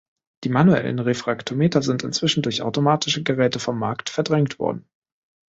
[0.43, 4.89] Die manuellen Refraktometer sind inzwischen durch automatische Geräte vom Markt verdrängt worden.